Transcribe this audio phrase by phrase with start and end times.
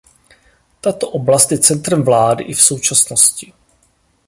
[0.81, 3.53] Tato oblast je centrem vlády i v současnosti.